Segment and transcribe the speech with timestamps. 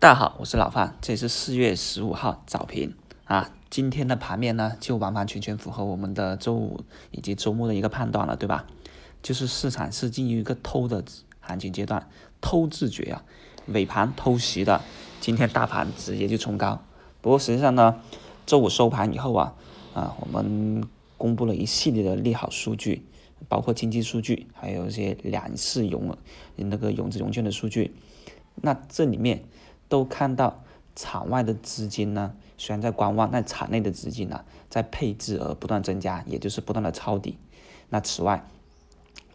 [0.00, 3.50] 大家好，我是老范，这是四月十五号早评啊。
[3.68, 8.64] 今天的盘面呢，就完完全全符合我们的周五以及周末的一个判断了，对吧？
[9.24, 11.04] 就是市场是进入一个偷的
[11.40, 12.08] 行情阶段，
[12.40, 13.24] 偷自觉啊，
[13.66, 14.80] 尾盘偷袭的，
[15.20, 16.80] 今天大盘直接就冲高。
[17.20, 18.00] 不过实际上呢，
[18.46, 19.56] 周五收盘以后啊，
[19.94, 23.04] 啊，我们公布了一系列的利好数据，
[23.48, 26.16] 包括经济数据，还有一些两市融
[26.54, 27.92] 那个融资融券的数据，
[28.62, 29.42] 那这里面。
[29.88, 30.62] 都看到
[30.94, 37.38] 场外的资金呢，虽然在观望，但场内的资金呢，在配置而不断增加，也就是不断的抄底。
[37.88, 38.44] 那此外，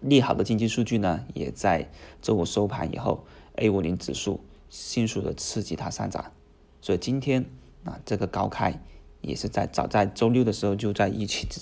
[0.00, 1.90] 利好的经济数据呢，也在
[2.22, 6.32] 周五收盘以后，A 五零指数迅速的刺激它上涨。
[6.80, 7.46] 所以今天
[7.84, 8.80] 啊，这个高开
[9.22, 11.60] 也是在早在周六的时候就在预期之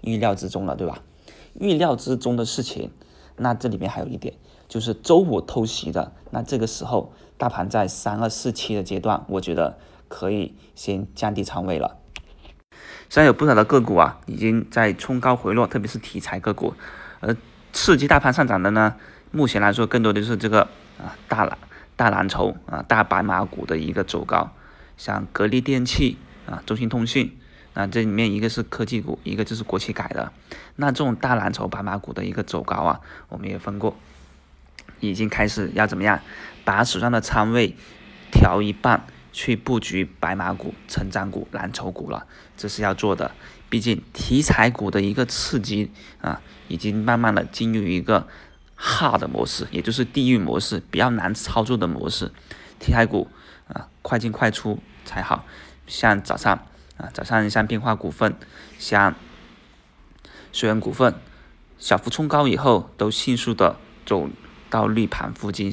[0.00, 1.02] 预料之中了，对吧？
[1.58, 2.90] 预料之中的事情，
[3.36, 4.34] 那这里面还有一点。
[4.66, 11.98] 就是周五偷袭的，那这个时候大盘在三二四七的阶段，我觉得可以先降低仓位了。
[13.08, 16.74] 虽然有不少的个股啊已经在冲高回落，特别是题材个股，
[17.20, 17.36] 而
[17.72, 18.96] 刺激大盘上涨的呢，
[19.30, 20.62] 目前来说更多的是这个
[20.98, 21.56] 啊大蓝
[21.94, 24.50] 大蓝筹啊大白马股的一个走高，
[24.96, 27.36] 像格力电器啊中兴通讯
[27.74, 30.32] 那这里面一个是科技股，一个就是国企改的，
[30.76, 33.96] 那这种大蓝筹白马股的一个走高啊，我们也分过。
[35.00, 36.20] 已经开始要怎么样，
[36.64, 37.76] 把手上的仓位
[38.30, 43.32] 调一半去布局白马股、成长股、蓝筹股了，这是要做的。
[43.68, 48.28] 毕竟题材股的一个刺激啊，已经慢慢的进入一个
[48.78, 52.30] hard 模式，也就是地狱模式，比较难操作的模式。
[52.78, 53.28] 题材股
[53.68, 55.44] 啊，快进快出才好。
[55.86, 58.34] 像早上啊，早上像变化股份、
[58.78, 59.14] 像
[60.52, 61.14] 水源股份，
[61.78, 64.28] 小幅冲高以后，都迅速的走。
[64.70, 65.72] 到绿盘附近，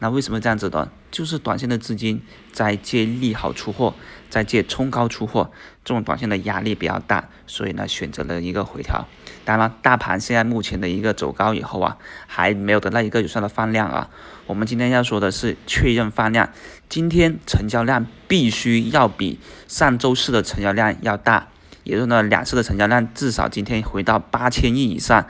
[0.00, 0.90] 那为什么这样子的？
[1.10, 3.94] 就是短线的资金在借利好出货，
[4.30, 5.50] 在借冲高出货，
[5.84, 9.06] 这种短线的压力比较大，所以呢选择了一个回调。
[9.44, 14.08] 当然，大盘现在目前的一个走高以后啊，还没有得到一个有效的放量啊。
[14.46, 16.48] 我们今天要说的是确认放量，
[16.88, 21.48] 今天成交量必须要比上周四的成交量要大，
[21.84, 25.26] 也就是呢两次的成交量至少今天回到八千亿以上，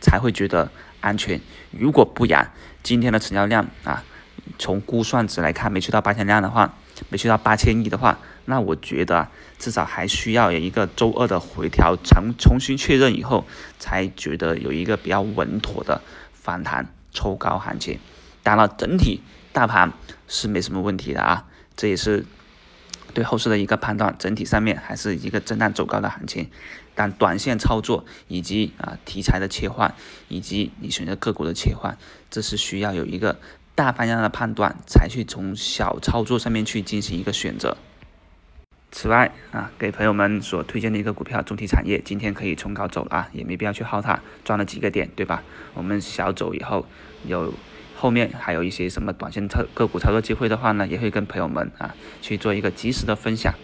[0.00, 0.70] 才会觉得。
[1.00, 1.40] 安全，
[1.70, 2.52] 如果不然，
[2.82, 4.04] 今天的成交量啊，
[4.58, 6.74] 从估算值来看，没去到八千量的话，
[7.08, 9.28] 没去到八千亿的话，那我觉得
[9.58, 13.46] 至少还需要有一个周二的回调，重重新确认以后，
[13.78, 16.00] 才觉得有一个比较稳妥的
[16.32, 17.98] 反弹抽高行情。
[18.42, 19.20] 当然了，整体
[19.52, 19.92] 大盘
[20.28, 21.44] 是没什么问题的啊，
[21.76, 22.24] 这也是。
[23.12, 26.50] 对后市的一个判断，整体上面还是一个震荡走高的行情，
[26.94, 29.94] 但短线操作以及啊题材的切换，
[30.28, 31.96] 以及你选择个股的切换，
[32.30, 33.38] 这是需要有一个
[33.74, 37.76] 大方向的判断，才去从小操作上面去进行一个选择。
[38.92, 45.42] 此外啊，给朋友们所推荐的一个股票中体产业，今天可以冲高走了啊，也没必要去耗它，赚了几个点，对吧？
[45.74, 46.86] 我们小走以后
[47.24, 47.52] 有。
[48.00, 53.54] 后面还有一些什么短线操个股操作机会的话呢，也会跟朋友们啊去做一个及时的分享。